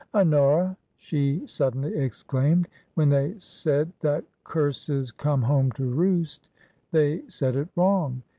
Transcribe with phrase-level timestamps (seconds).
[0.15, 6.49] "Honora," she suddenly exclaimed, "when they said that * Curses come home to roost,'
[6.89, 8.23] they said it wrong.